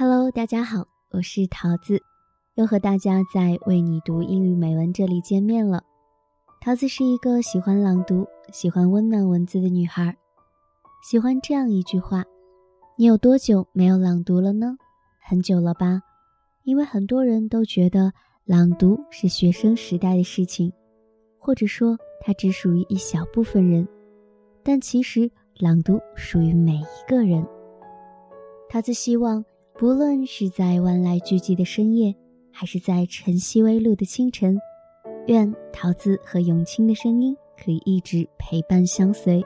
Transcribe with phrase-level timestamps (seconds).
[0.00, 2.00] Hello，大家好，我是桃子，
[2.54, 5.82] 又和大家在为你读英语美文这里见面了。
[6.60, 10.16] 桃子是一个喜欢朗读、喜欢温暖文字的女孩，
[11.02, 12.24] 喜欢这样一句话：
[12.96, 14.76] 你有多久没有朗读了呢？
[15.20, 16.00] 很久了吧？
[16.62, 18.12] 因为很多人都觉得
[18.44, 20.72] 朗读是学生时代的事情，
[21.40, 23.88] 或者说它只属于一小部分人，
[24.62, 27.44] 但其实朗读属于每一个人。
[28.70, 29.44] 桃子希望。
[29.78, 32.12] 不论是在万籁俱寂的深夜，
[32.50, 34.58] 还是在晨曦微露的清晨，
[35.28, 39.40] 愿桃子和永清的声音可以一直陪伴相随。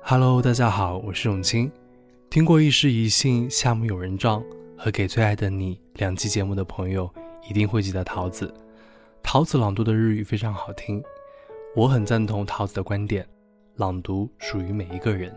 [0.00, 1.70] Hello，大家好，我是永清。
[2.30, 4.40] 听过《一诗一信夏目友人帐》
[4.74, 7.06] 和《给最爱的你》两期节目的朋友，
[7.50, 8.50] 一定会记得桃子。
[9.22, 11.04] 桃子朗读的日语非常好听，
[11.74, 13.28] 我很赞同桃子的观点：
[13.74, 15.30] 朗读属于每一个人。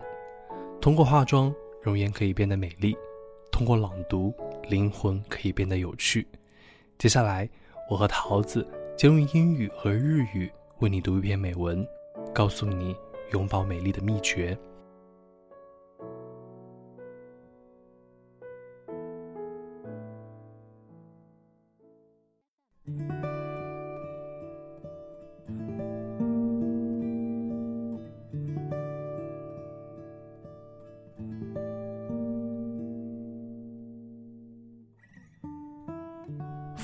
[0.80, 1.54] 通过化妆。
[1.82, 2.96] 容颜可以变得美丽，
[3.50, 4.34] 通过朗读，
[4.68, 6.26] 灵魂可以变得有趣。
[6.98, 7.48] 接下来，
[7.90, 11.86] 我和桃子将用英语和日语为你读一篇美文，
[12.34, 12.94] 告诉你
[13.32, 14.56] 永葆美丽的秘诀。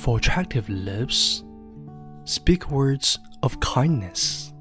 [0.07, 1.43] For attractive lips,
[2.23, 4.53] speak words of kindness.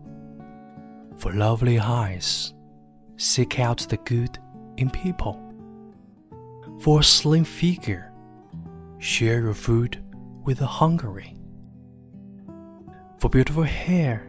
[1.17, 2.55] For lovely eyes,
[3.17, 4.39] seek out the good
[4.77, 5.39] in people.
[6.79, 8.11] For a slim figure,
[8.97, 10.03] share your food
[10.45, 11.38] with the hungry.
[13.19, 14.27] For beautiful hair,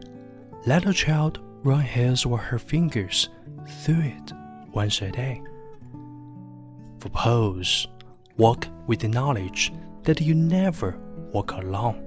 [0.67, 3.31] let a child run his or her fingers
[3.67, 4.35] through it
[4.71, 5.41] once a day.
[6.99, 7.89] For pose,
[8.37, 9.73] walk with the knowledge
[10.03, 11.01] that you never
[11.33, 12.03] walk alone.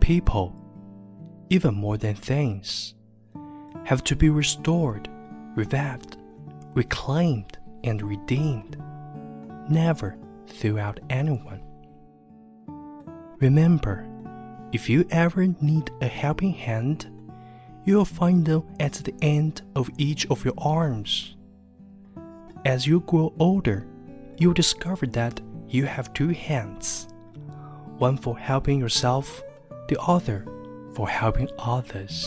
[0.00, 0.54] People,
[1.50, 2.94] even more than things,
[3.84, 5.08] have to be restored,
[5.54, 6.16] revived,
[6.74, 8.76] reclaimed, and redeemed,
[9.68, 10.16] never
[10.46, 11.62] throughout anyone.
[13.40, 14.06] Remember,
[14.72, 17.10] if you ever need a helping hand,
[17.84, 21.36] you'll find them at the end of each of your arms.
[22.64, 23.86] As you grow older,
[24.36, 27.07] you'll discover that you have two hands
[27.98, 29.42] one for helping yourself,
[29.88, 30.44] the other
[30.94, 32.26] for helping others.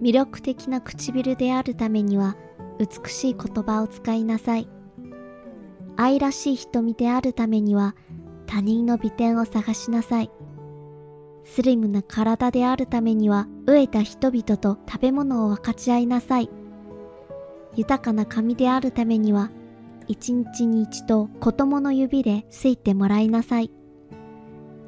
[0.00, 2.36] 魅力的な唇であるためには
[2.78, 4.68] 美しい言葉を使いなさい。
[5.96, 7.94] 愛らしい瞳であるためには
[8.46, 10.30] 他人の美点を探しなさい。
[11.44, 16.50] スリムな体であるためには飢えた人々と食べ物を分かち合いなさい。
[17.74, 19.50] 豊かな髪であるためには、
[20.08, 23.70] 一日に一度子供の指ですいてもらいなさい。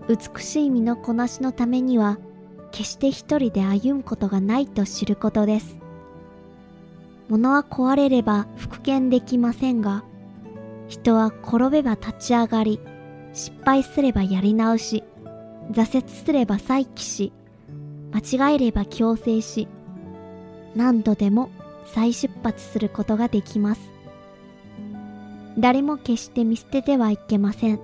[0.09, 2.19] 美しい身のこなしのためには、
[2.72, 5.78] 決して一人で歩むことがないと知ることです。
[7.28, 10.05] 物は壊れれば復元できませんが、
[10.89, 12.81] 人は転べば立ち上がり、
[13.33, 15.05] 失敗すればやり直し、
[15.72, 17.33] 挫折すれば再起し、
[18.12, 19.69] 間違えれば強制し、
[20.77, 21.49] 何度でも
[21.87, 23.91] 再出発することができます。
[25.59, 27.81] 誰も決して見捨ててはいけません。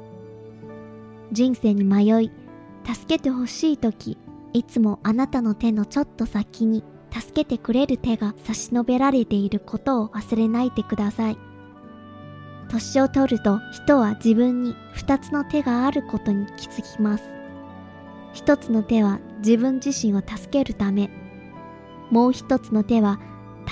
[1.33, 2.31] 人生に迷い、
[2.85, 4.19] 助けてほしいとき、
[4.53, 11.39] いつもあなたの手のちょっと先に助けてくれる手が差し伸べられていることを忘れないでください。
[12.69, 17.25] 年を取ると人は自分に二つの手があることに気づきます。
[18.33, 21.11] 一つの手は自分自身を助けるため、
[22.11, 23.21] もう一つの手は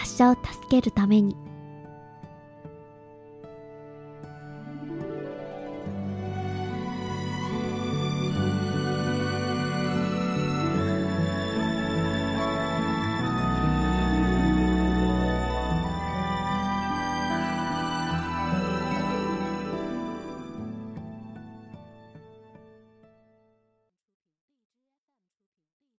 [0.00, 1.47] 達者を助けるために。